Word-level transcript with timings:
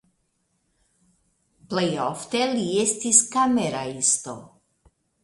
Plej 1.73 1.83
ofte 2.05 2.41
li 2.53 2.63
estis 2.85 3.21
kameraisto. 3.37 4.35